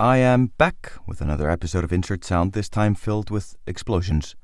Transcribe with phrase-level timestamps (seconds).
[0.00, 4.34] I am back with another episode of Insert Sound, this time filled with explosions.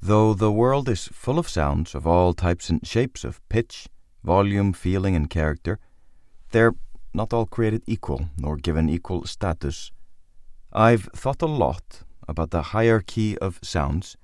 [0.00, 3.86] Though the world is full of sounds of all types and shapes of pitch,
[4.24, 5.78] volume, feeling, and character,
[6.50, 6.74] they're
[7.14, 9.92] not all created equal nor given equal status.
[10.72, 14.16] I've thought a lot about the hierarchy of sounds,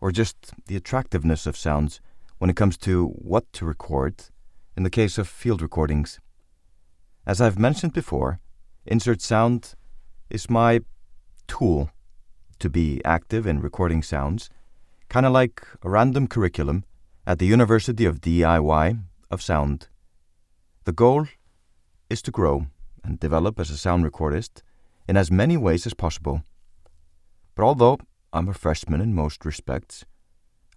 [0.00, 2.00] or just the attractiveness of sounds
[2.38, 4.24] when it comes to what to record
[4.78, 6.20] in the case of field recordings.
[7.26, 8.40] As I've mentioned before,
[8.86, 9.74] Insert Sound
[10.30, 10.80] is my
[11.46, 11.90] tool
[12.58, 14.50] to be active in recording sounds,
[15.08, 16.84] kind of like a random curriculum
[17.26, 19.88] at the University of DIY of Sound.
[20.84, 21.26] The goal
[22.08, 22.66] is to grow
[23.04, 24.62] and develop as a sound recordist
[25.08, 26.42] in as many ways as possible.
[27.54, 27.98] But although
[28.32, 30.04] I'm a freshman in most respects,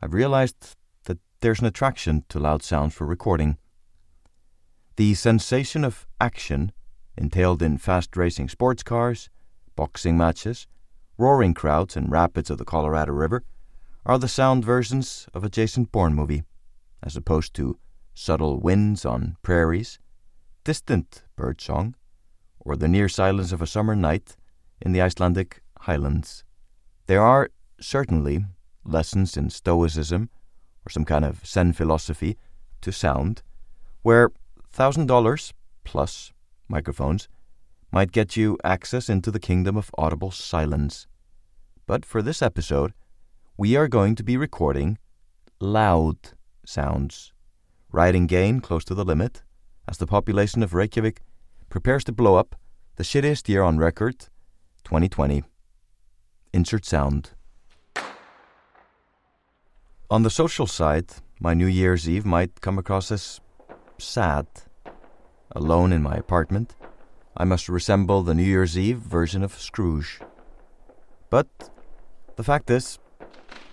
[0.02, 3.58] I've realized that there's an attraction to loud sounds for recording.
[4.96, 6.72] The sensation of action
[7.18, 9.30] entailed in fast racing sports cars,
[9.80, 10.68] boxing matches,
[11.18, 13.46] roaring crowds, and rapids of the Colorado River
[14.06, 16.44] are the sound versions of a Jason Bourne movie,
[17.02, 17.80] as opposed to
[18.14, 19.98] subtle winds on prairies,
[20.66, 21.96] distant birdsong,
[22.60, 24.36] or the near silence of a summer night
[24.82, 26.44] in the Icelandic highlands.
[27.06, 27.50] There are
[27.80, 28.44] certainly
[28.84, 30.30] lessons in Stoicism
[30.86, 32.38] or some kind of Zen philosophy
[32.82, 33.44] to sound,
[34.02, 34.32] where
[34.70, 35.54] thousand dollars
[35.86, 36.34] plus
[36.68, 37.30] microphones
[37.92, 41.08] might get you access into the kingdom of audible silence.
[41.86, 42.94] But for this episode,
[43.58, 44.98] we are going to be recording
[45.60, 46.18] loud
[46.66, 47.34] sounds,
[47.92, 49.44] riding gain close to the limit
[49.88, 51.22] as the population of Reykjavik
[51.70, 52.56] prepares to blow up
[52.96, 54.28] the shittiest year on record,
[54.84, 55.44] 2020.
[56.54, 57.32] Insert sound.
[60.12, 63.40] On the social side, my New Year's Eve might come across as
[63.98, 64.48] sad.
[65.52, 66.76] Alone in my apartment,
[67.42, 70.20] I must resemble the New Year's Eve version of Scrooge.
[71.30, 71.48] But
[72.36, 73.00] the fact is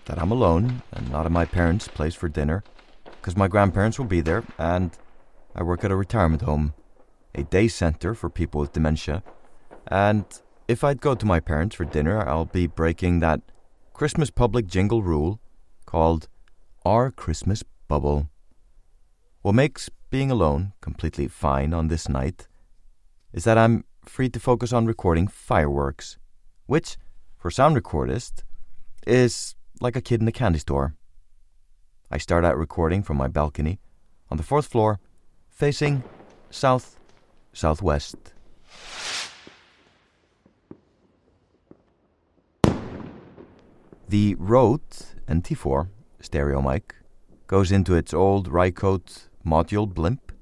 [0.04, 2.62] that I'm alone and not at my parents' place for dinner,
[3.04, 4.96] because my grandparents will be there, and
[5.56, 6.74] I work at a retirement home,
[7.34, 9.24] a day center for people with dementia.
[9.88, 10.24] And
[10.68, 13.40] if I'd go to my parents for dinner, I'll be breaking that
[13.92, 15.40] Christmas public jingle rule
[15.86, 16.28] called
[16.84, 18.30] Our Christmas Bubble.
[19.42, 22.46] What makes being alone completely fine on this night
[23.32, 26.18] is that I'm free to focus on recording fireworks,
[26.66, 26.96] which,
[27.36, 28.42] for sound recordist,
[29.06, 30.94] is like a kid in a candy store.
[32.10, 33.80] I start out recording from my balcony
[34.30, 35.00] on the fourth floor,
[35.48, 36.04] facing
[36.50, 36.98] south
[37.52, 38.16] southwest.
[44.08, 44.88] The Rode
[45.28, 45.88] NT4
[46.20, 46.94] stereo mic
[47.48, 50.32] goes into its old Rycote module blimp,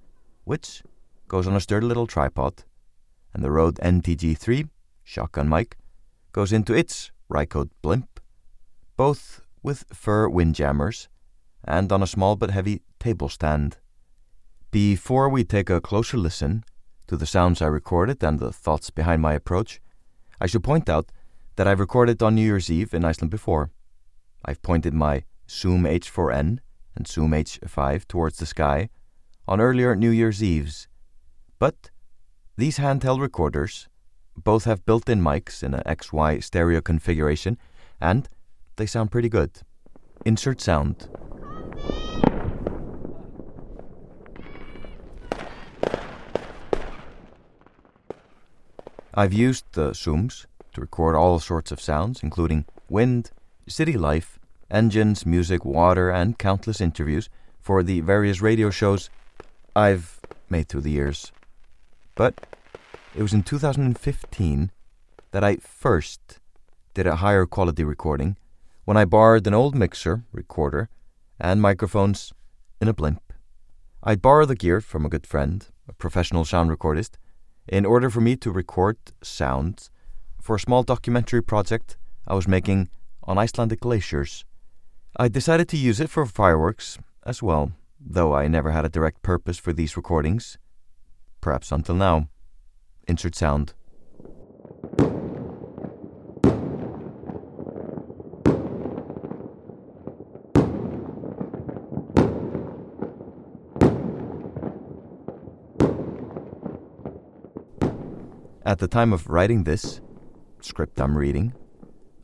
[0.44, 0.82] which
[1.28, 2.64] goes on a sturdy little tripod
[3.34, 4.68] and the Rode NTG3
[5.02, 5.76] shotgun mic
[6.32, 8.20] goes into its Rycote blimp,
[8.96, 11.08] both with fur windjammers
[11.64, 13.78] and on a small but heavy table stand.
[14.70, 16.64] Before we take a closer listen
[17.06, 19.80] to the sounds I recorded and the thoughts behind my approach,
[20.40, 21.10] I should point out
[21.56, 23.70] that I've recorded on New Year's Eve in Iceland before.
[24.44, 26.58] I've pointed my Zoom H4n
[26.96, 28.88] and Zoom H5 towards the sky
[29.46, 30.88] on earlier New Year's Eves,
[31.58, 31.90] but
[32.56, 33.88] these handheld recorders
[34.36, 37.58] both have built-in mics in an XY stereo configuration
[38.00, 38.28] and
[38.76, 39.50] they sound pretty good.
[40.24, 41.08] Insert sound.
[49.16, 53.30] I've used the Zooms to record all sorts of sounds, including wind,
[53.68, 57.28] city life, engines, music, water, and countless interviews
[57.60, 59.10] for the various radio shows
[59.76, 60.20] I've
[60.50, 61.30] made through the years.
[62.14, 62.46] But
[63.14, 64.70] it was in 2015
[65.32, 66.38] that I first
[66.94, 68.36] did a higher quality recording
[68.84, 70.88] when I borrowed an old mixer, recorder,
[71.40, 72.32] and microphones
[72.80, 73.32] in a blimp.
[74.02, 77.16] I'd borrow the gear from a good friend, a professional sound recordist,
[77.66, 79.90] in order for me to record sounds
[80.40, 81.96] for a small documentary project
[82.28, 82.90] I was making
[83.22, 84.44] on Icelandic glaciers.
[85.16, 89.22] I decided to use it for fireworks as well, though I never had a direct
[89.22, 90.58] purpose for these recordings
[91.44, 92.26] perhaps until now.
[93.06, 93.74] Insert sound.
[108.64, 110.00] At the time of writing this
[110.62, 111.52] script I'm reading,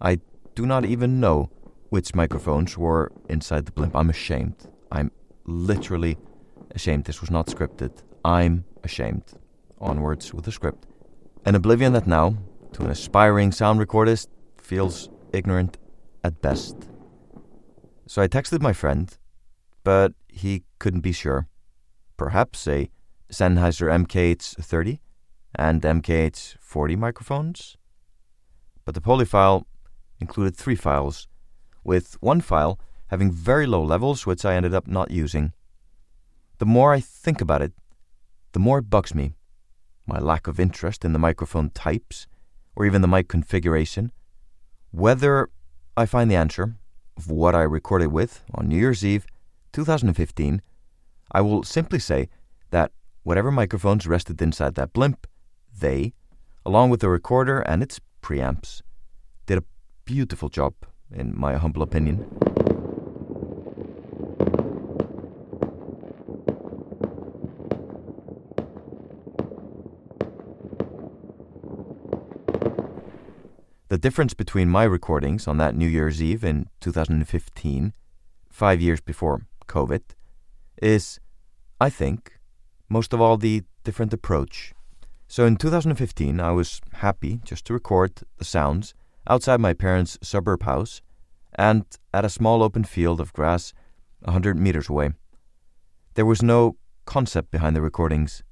[0.01, 0.21] I
[0.55, 1.51] do not even know
[1.91, 3.95] which microphones were inside the blimp.
[3.95, 4.57] I'm ashamed.
[4.91, 5.11] I'm
[5.45, 6.17] literally
[6.75, 7.05] ashamed.
[7.05, 8.03] This was not scripted.
[8.25, 9.25] I'm ashamed.
[9.81, 10.87] Onwards with the script.
[11.45, 12.37] An oblivion that now,
[12.73, 14.29] to an aspiring sound recordist
[14.59, 15.79] feels ignorant
[16.23, 16.77] at best.
[18.07, 19.17] So I texted my friend,
[19.85, 21.49] but he couldn't be sure.
[22.17, 22.91] Perhaps a
[23.33, 24.99] Sennheiser MKH30
[25.55, 27.77] and MKH40 microphones?
[28.85, 29.67] But the poly file
[30.21, 31.29] included three files,
[31.85, 35.53] with one file having very low levels, which I ended up not using.
[36.59, 37.73] The more I think about it,
[38.53, 39.35] the more it bugs me.
[40.07, 42.27] My lack of interest in the microphone types,
[42.75, 44.13] or even the mic configuration.
[44.91, 45.51] Whether
[45.97, 46.77] I find the answer
[47.17, 49.27] of what I recorded with on New Year's Eve
[49.73, 50.63] 2015,
[51.33, 52.29] I will simply say
[52.71, 52.93] that
[53.23, 55.27] whatever microphones rested inside that blimp,
[55.79, 56.13] they,
[56.67, 58.83] along with the recorder and its preamps,
[59.47, 59.65] did a
[60.05, 60.75] beautiful job,
[61.13, 62.27] in my humble opinion.
[73.91, 77.93] The difference between my recordings on that New Year's Eve in 2015,
[78.49, 80.03] five years before COVID,
[80.81, 81.19] is,
[81.81, 82.39] I think,
[82.89, 84.75] most of all the different approach.
[85.27, 88.95] So in 2015, I was happy just to record the sounds
[89.29, 91.03] outside my parents' suburb house
[91.57, 91.85] and
[92.15, 93.73] at a small open field of grass
[94.23, 95.11] a hundred meters away.
[96.15, 96.77] There was no
[97.07, 98.45] concept behind the recordings.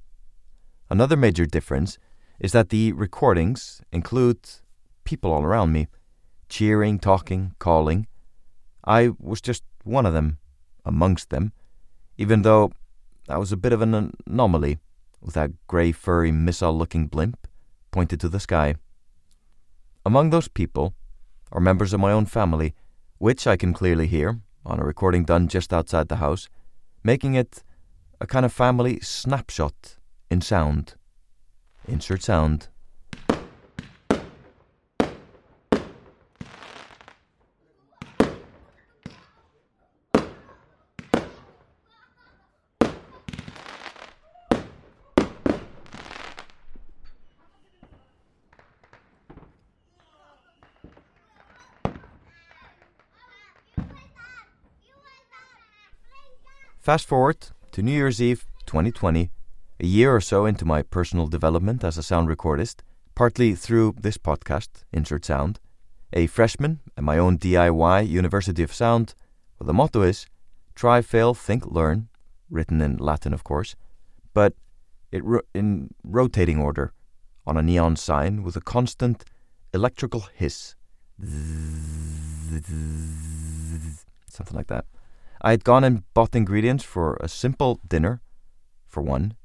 [0.89, 1.97] Another major difference
[2.41, 4.39] is that the recordings include
[5.09, 5.87] people all around me,
[6.49, 8.05] cheering, talking, calling.
[8.85, 10.37] I was just one of them,
[10.85, 11.51] amongst them,
[12.19, 12.71] even though
[13.27, 14.77] I was a bit of an anomaly
[15.19, 17.47] with that grey, furry, missile looking blimp
[17.89, 18.75] pointed to the sky.
[20.05, 20.93] Among those people
[21.51, 22.75] are members of my own family,
[23.17, 26.49] which I can clearly hear on a recording done just outside the house,
[27.03, 27.63] making it
[28.21, 29.97] a kind of family snapshot
[30.29, 30.93] in sound.
[31.87, 32.67] Insert sound.
[56.89, 57.37] Fast forward
[57.71, 59.29] to New Year's Eve 2020,
[59.79, 62.77] a year or so into my personal development as a sound recordist,
[63.13, 65.59] partly through this podcast, Insert Sound,
[66.13, 69.13] a freshman at my own DIY University of Sound,
[69.59, 70.25] where the motto is
[70.73, 72.09] try, fail, think, learn,
[72.49, 73.75] written in Latin, of course,
[74.33, 74.55] but
[75.11, 76.91] it ro- in rotating order
[77.45, 79.25] on a neon sign with a constant
[79.75, 80.73] electrical hiss.
[84.27, 84.85] Something like that.
[85.41, 88.21] I had gone and bought ingredients for a simple dinner,
[88.87, 89.35] for one,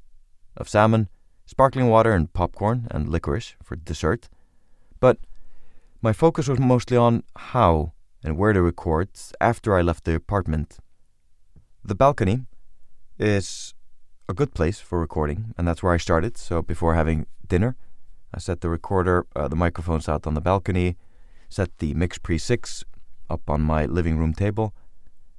[0.56, 1.08] of salmon,
[1.46, 4.28] sparkling water, and popcorn and licorice for dessert.
[4.98, 5.18] But
[6.02, 7.92] my focus was mostly on how
[8.24, 9.10] and where to record
[9.40, 10.78] after I left the apartment.
[11.84, 12.46] The balcony
[13.18, 13.74] is
[14.28, 16.36] a good place for recording, and that's where I started.
[16.36, 17.76] So before having dinner,
[18.32, 20.96] I set the recorder, uh, the microphones out on the balcony,
[21.48, 22.84] set the Mix Pre 6
[23.30, 24.74] up on my living room table,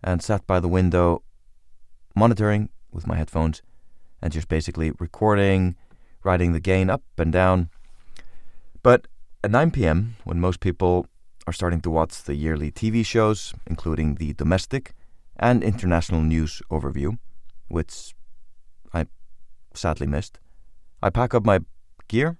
[0.06, 1.24] and sat by the window
[2.16, 3.63] monitoring with my headphones
[4.22, 5.75] and just basically recording,
[6.24, 7.69] riding the gain up and down.
[8.84, 9.07] But
[9.44, 11.08] at 9 p.m., when most people
[11.48, 14.94] are starting to watch the yearly TV shows, including the domestic
[15.38, 17.18] and international news overview,
[17.68, 18.13] which
[18.94, 19.08] I
[19.74, 20.39] sadly missed,
[21.01, 21.60] I pack up my
[22.08, 22.38] gear,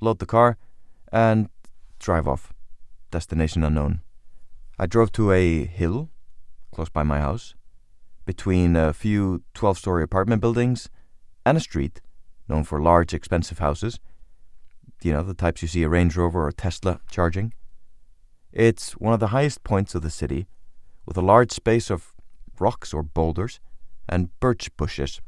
[0.00, 0.56] load the car,
[1.12, 1.50] and
[1.98, 2.54] drive off.
[3.10, 4.00] Destination unknown.
[4.78, 6.08] I drove to a hill
[6.72, 7.54] close by my house,
[8.24, 10.88] between a few 12 story apartment buildings
[11.44, 12.00] and a street
[12.48, 13.98] known for large, expensive houses.
[15.02, 17.52] You know, the types you see a Range Rover or Tesla charging.
[18.52, 20.46] It's one of the highest points of the city,
[21.06, 22.12] with a large space of
[22.60, 23.60] rocks or boulders
[24.08, 25.20] and birch bushes.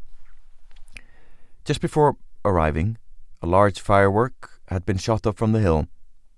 [1.64, 2.98] Just before arriving,
[3.40, 5.88] a large firework had been shot up from the hill,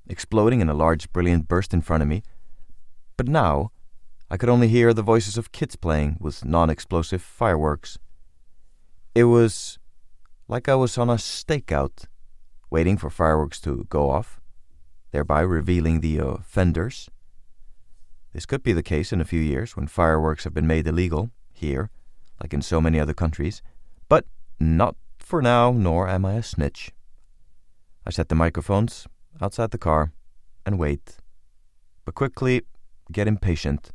[0.08, 2.22] exploding in a large, brilliant burst in front of me.
[3.16, 3.72] But now,
[4.28, 7.97] I could only hear the voices of kids playing with non explosive fireworks.
[9.14, 9.78] It was
[10.49, 12.06] like I was on a stakeout,
[12.68, 14.40] waiting for fireworks to go off,
[15.12, 17.09] thereby revealing the offenders.
[18.33, 21.30] This could be the case in a few years when fireworks have been made illegal,
[21.52, 21.90] here,
[22.42, 23.62] like in so many other countries,
[24.09, 24.26] but
[24.59, 26.90] not for now, nor am I a snitch.
[28.04, 29.06] I set the microphones
[29.40, 30.12] outside the car
[30.66, 31.18] and wait,
[32.04, 32.62] but quickly
[33.12, 33.92] get impatient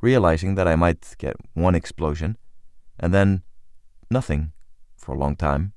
[0.00, 2.36] realizing that I might get one explosion
[2.98, 3.42] and then
[4.10, 4.52] nothing
[4.96, 5.72] for a long time,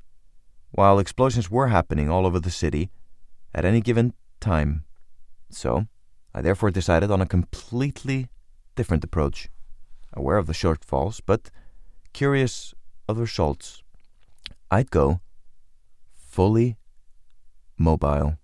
[0.72, 2.92] while explosions were happening all over the city
[3.54, 4.84] at any given time.
[5.50, 5.88] So,
[6.34, 8.30] I therefore decided on a completely
[8.76, 9.50] different approach,
[10.14, 11.50] aware of the shortfalls, but
[12.14, 12.74] curious
[13.08, 13.84] of the results.
[14.72, 15.22] I'd go
[16.16, 16.78] fully
[17.78, 18.38] mobile.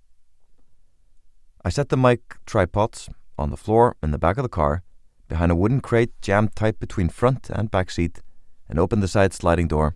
[1.63, 4.83] I set the mic tripods on the floor in the back of the car,
[5.27, 8.21] behind a wooden crate jammed tight between front and back seat,
[8.69, 9.95] and opened the side sliding door.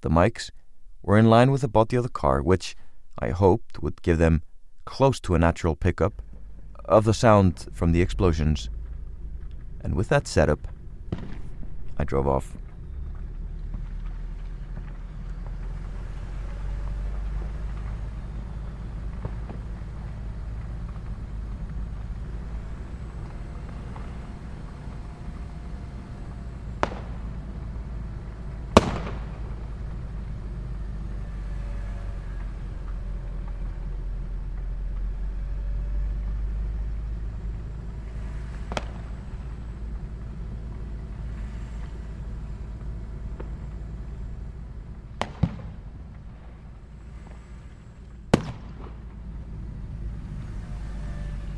[0.00, 0.50] The mics
[1.02, 2.76] were in line with the body of the car, which
[3.18, 4.42] I hoped would give them
[4.84, 6.22] close to a natural pickup
[6.84, 8.70] of the sound from the explosions.
[9.80, 10.68] And with that setup,
[11.98, 12.56] I drove off.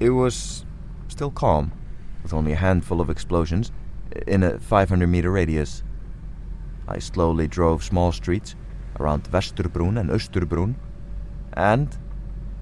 [0.01, 0.65] It was
[1.09, 1.73] still calm,
[2.23, 3.73] with only a handful of explosions
[4.29, 5.83] in a 500 meter radius.
[6.87, 8.55] I slowly drove small streets
[9.01, 10.77] around Vesturbrún and Austurbrún,
[11.53, 11.97] and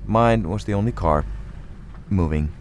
[0.06, 1.26] mine was the only car
[2.08, 2.54] moving.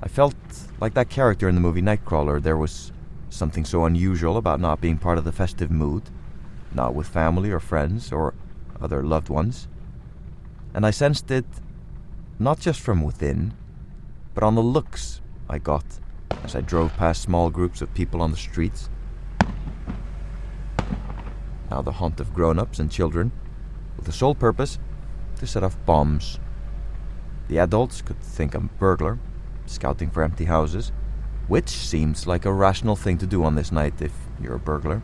[0.00, 0.36] I felt
[0.80, 2.40] like that character in the movie Nightcrawler.
[2.40, 2.92] There was
[3.30, 6.04] something so unusual about not being part of the festive mood,
[6.72, 8.34] not with family or friends or
[8.80, 9.66] other loved ones
[10.74, 11.44] and I sensed it
[12.38, 13.54] not just from within,
[14.34, 15.84] but on the looks I got
[16.44, 18.88] as I drove past small groups of people on the streets.
[21.70, 23.32] Now the haunt of grown ups and children,
[23.96, 24.78] with the sole purpose
[25.38, 26.38] to set off bombs.
[27.48, 29.18] The adults could think I'm a burglar,
[29.66, 30.92] scouting for empty houses,
[31.48, 35.02] which seems like a rational thing to do on this night if you're a burglar.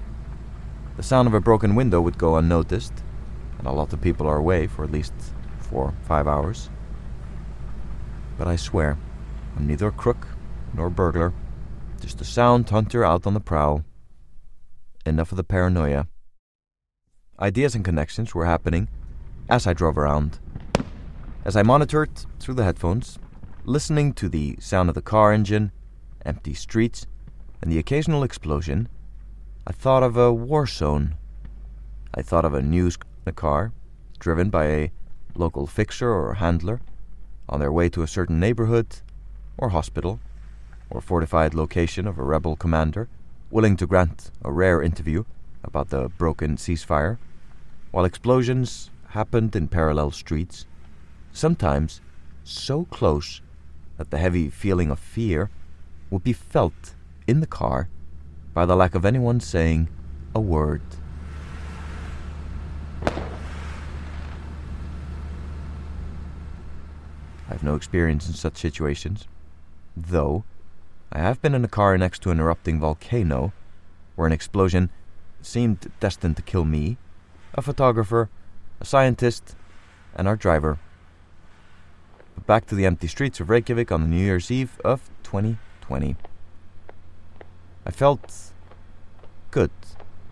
[0.96, 3.04] The sound of a broken window would go unnoticed,
[3.58, 5.14] and a lot of people are away for at least
[5.68, 6.70] for five hours.
[8.37, 8.96] But I swear,
[9.56, 10.26] I'm neither a crook
[10.75, 11.32] nor a burglar,
[12.00, 13.84] just a sound hunter out on the prowl.
[15.04, 16.06] Enough of the paranoia.
[17.40, 18.88] Ideas and connections were happening
[19.48, 20.38] as I drove around.
[21.44, 23.18] As I monitored through the headphones,
[23.64, 25.72] listening to the sound of the car engine,
[26.25, 27.06] empty streets,
[27.62, 28.88] and the occasional explosion,
[29.66, 31.16] I thought of a war zone.
[32.14, 32.98] I thought of a news
[33.34, 33.72] car
[34.18, 34.92] driven by a
[35.38, 36.80] local fixer or handler
[37.49, 38.87] on their way to a certain neighborhood
[39.57, 40.21] or hospital
[40.90, 43.09] or fortified location of a rebel commander
[43.50, 45.25] willing to grant a rare interview
[45.64, 47.18] about the broken ceasefire,
[47.90, 50.66] while explosions happened in parallel streets,
[51.33, 52.00] sometimes
[52.45, 53.40] so close
[53.97, 55.50] that the heavy feeling of fear
[56.11, 56.95] would be felt
[57.26, 57.88] in the car
[58.54, 59.88] by the lack of anyone saying
[60.35, 60.83] a word.
[63.02, 63.11] I
[67.58, 69.26] have no experience in such situations,
[69.96, 70.44] though
[71.10, 73.52] I have been in a car next to an erupting volcano
[74.14, 74.90] where an explosion
[75.42, 76.98] seemed destined to kill me,
[77.54, 78.30] a photographer,
[78.80, 79.56] a scientist,
[80.14, 80.78] and our driver.
[82.36, 86.14] But back to the empty streets of Reykjavik on the New Year's Eve of 2020.
[87.84, 88.52] I felt
[89.50, 89.72] good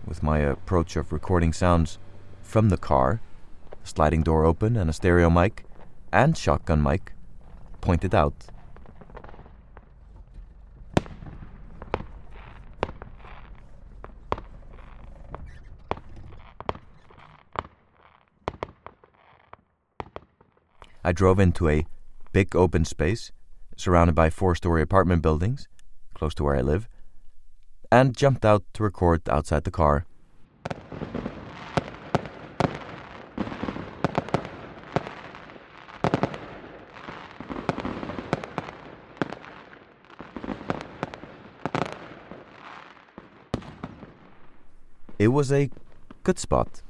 [0.06, 1.98] with my approach of recording sounds
[2.44, 3.20] from the car,
[3.82, 5.64] a sliding door open and a stereo mic,
[6.12, 7.12] and shotgun mic
[7.86, 8.34] pointed out.
[21.04, 21.86] I drove into a
[22.32, 23.30] big open space
[23.76, 25.68] surrounded by four story apartment buildings
[26.14, 26.88] close to where I live
[27.92, 30.06] and jumped out to record outside the car.
[45.26, 45.70] It was a
[46.22, 46.82] good spot.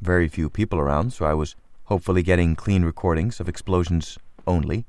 [0.00, 4.16] Very few people around, so I was hopefully getting clean recordings of explosions
[4.46, 4.86] only.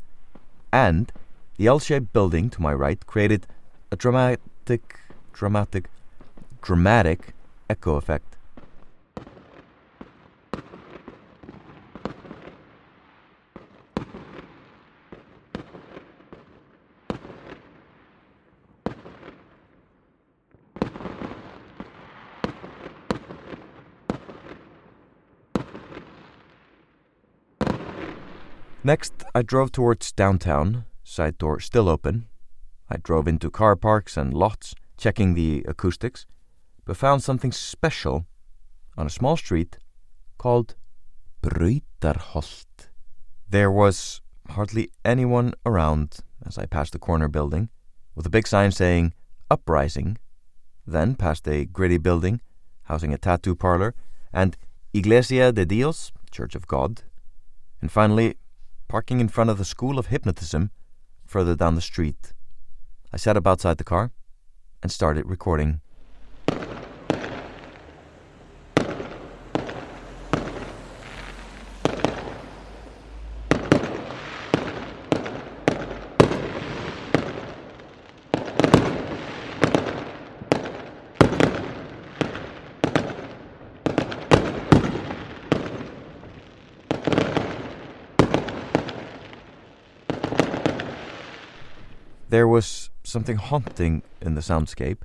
[0.72, 1.12] And
[1.58, 3.46] the L-shaped building to my right created
[3.92, 5.02] a dramatic,
[5.34, 5.90] dramatic,
[6.62, 7.34] dramatic
[7.70, 8.37] echo effect.
[28.88, 32.30] Next, I drove towards downtown, side door still open.
[32.90, 36.26] I drove into car parks and lots, checking the acoustics,
[36.86, 38.28] but found something special
[38.98, 39.78] on a small street
[40.38, 40.76] called
[41.42, 42.88] Brautarholt.
[43.50, 47.68] There was hardly anyone around as I passed the corner building,
[48.16, 49.14] with a big sign saying
[49.52, 50.18] Uprising,
[50.86, 52.40] then past a gritty building
[52.84, 53.96] housing a tattoo parlor,
[54.32, 54.56] and
[54.94, 57.02] Iglesia de Dios, Church of God,
[57.82, 58.38] and finally
[58.88, 60.72] parking in front of the School of Hypnotism
[61.26, 62.34] further down the street.
[63.12, 64.12] I sat up outside the car
[64.82, 65.82] and started recording.
[92.30, 95.04] There was something haunting in the soundscape.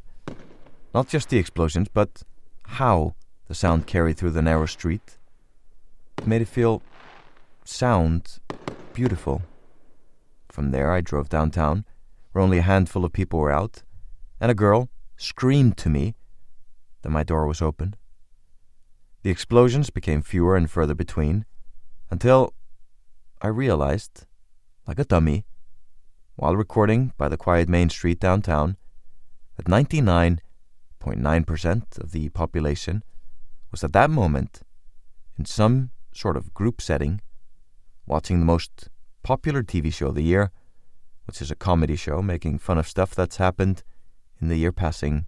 [0.92, 2.22] Not just the explosions, but
[2.64, 3.14] how
[3.46, 5.18] the sound carried through the narrow street.
[6.18, 6.82] It made it feel
[7.64, 8.40] sound
[8.92, 9.42] beautiful.
[10.50, 11.84] From there, I drove downtown,
[12.32, 13.84] where only a handful of people were out,
[14.40, 16.16] and a girl screamed to me
[17.02, 17.94] that my door was open.
[19.22, 21.44] The explosions became fewer and further between,
[22.10, 22.52] until
[23.40, 24.26] I realized,
[24.88, 25.46] like a dummy,
[26.42, 28.76] while recording by the quiet main street downtown
[29.56, 33.04] that 99.9% of the population
[33.70, 34.62] was at that moment
[35.38, 37.20] in some sort of group setting
[38.06, 38.88] watching the most
[39.22, 40.50] popular TV show of the year,
[41.26, 43.84] which is a comedy show making fun of stuff that's happened
[44.40, 45.26] in the year passing.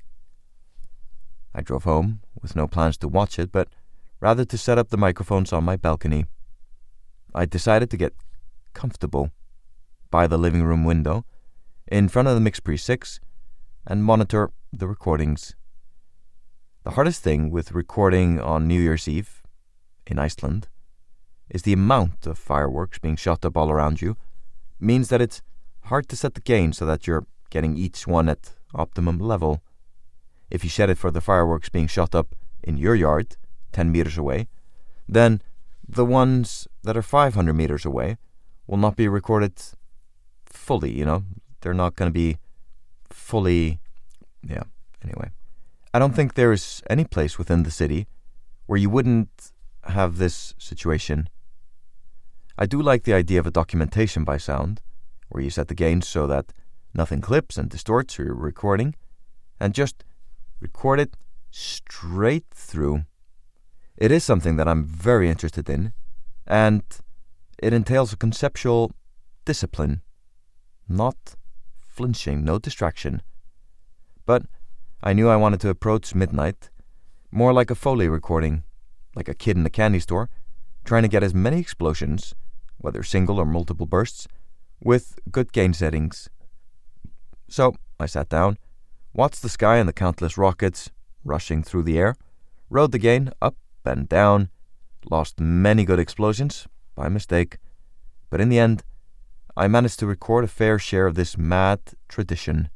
[1.55, 3.69] I drove home with no plans to watch it, but
[4.19, 6.25] rather to set up the microphones on my balcony.
[7.33, 8.15] I decided to get
[8.73, 9.31] comfortable
[10.15, 11.25] by the living room window,
[11.89, 13.19] in front of the MixPre 6,
[13.85, 15.57] and monitor the recordings.
[16.85, 19.43] The hardest thing with recording on New Year's Eve
[20.07, 20.69] in Iceland
[21.51, 24.17] is the amount of fireworks being shot up all around you
[24.79, 25.43] means that it's
[25.87, 29.65] hard to set the gain so that you're getting each one at optimum level.
[30.49, 33.37] If you set it for the fireworks being shot up in your yard,
[33.73, 34.47] 10 meters away,
[35.09, 35.43] then
[35.89, 38.17] the ones that are 500 meters away
[38.69, 39.61] will not be recorded
[40.57, 41.25] fully, you know?
[41.61, 42.39] They're not going to be
[43.11, 43.81] fully.
[44.47, 44.65] Yeah,
[45.03, 45.31] anyway.
[45.93, 48.07] I don't think there is any place within the city
[48.67, 49.53] where you wouldn't
[49.85, 51.29] have this situation.
[52.59, 54.81] I do like the idea of a documentation by sound,
[55.29, 56.53] where you set the gains so that
[56.95, 58.95] nothing clips and distorts your recording,
[59.59, 60.05] and just
[60.61, 61.17] record it
[61.51, 63.05] straight through.
[63.97, 65.93] It is something that I'm very interested in,
[66.47, 66.83] and
[67.59, 68.93] it entails a conceptual
[69.45, 70.03] discipline
[70.89, 71.37] not
[71.81, 73.23] flinching, no distraction.
[74.27, 74.43] But
[75.03, 76.71] I knew I wanted to approach midnight
[77.31, 78.63] more like a Foley recording,
[79.15, 80.31] like a kid in a candy store,
[80.85, 82.35] trying to get as many explosions,
[82.79, 84.29] whether single or multiple bursts,
[84.81, 86.29] with good gain settings.
[87.49, 88.59] So I sat down,
[89.13, 90.91] watched the sky and the countless rockets
[91.25, 92.15] rushing through the air,
[92.71, 94.51] rode the gain up and down,
[95.11, 97.59] lost many good explosions by mistake,
[98.31, 98.85] but in the end,
[99.57, 102.71] I managed to record a fair share of this mad tradition.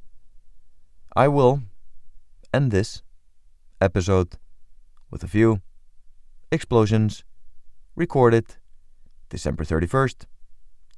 [1.17, 1.63] I will
[2.55, 3.03] end this
[3.81, 4.35] episode
[5.11, 5.61] with a few
[6.53, 7.25] explosions
[7.97, 8.57] recorded
[9.29, 10.27] December 31st,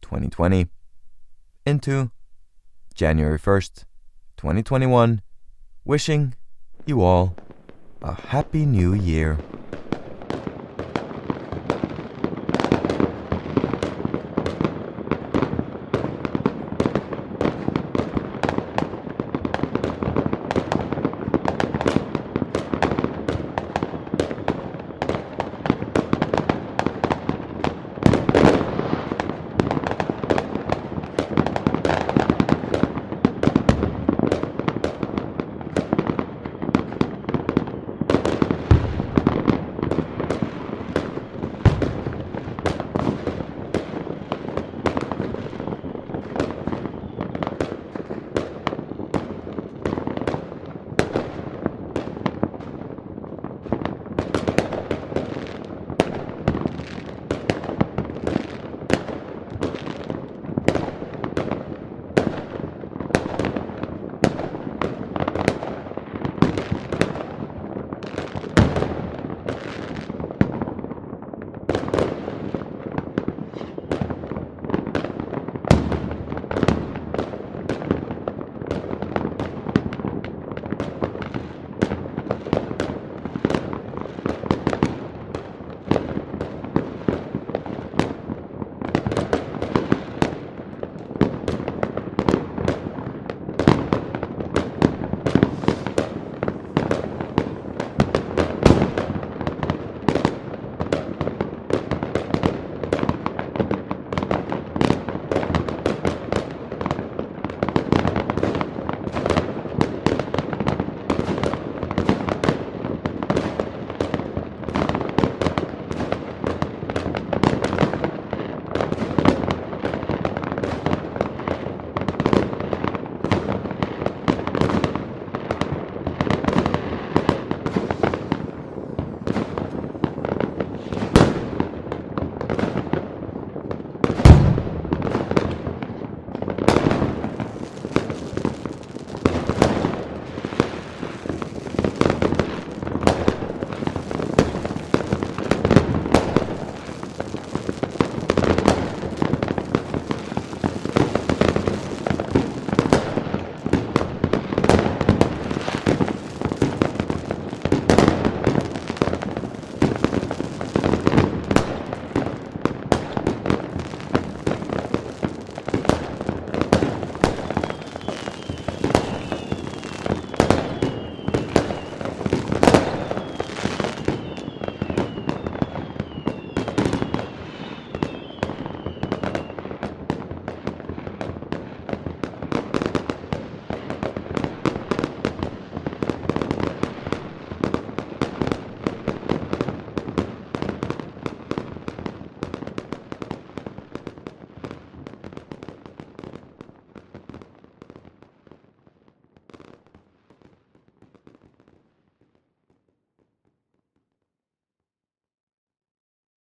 [0.02, 0.66] 2020
[1.64, 2.10] into
[2.94, 3.84] January 1st,
[4.36, 5.22] 2021,
[5.86, 6.34] wishing
[6.84, 7.34] you all
[8.02, 9.38] a happy new year.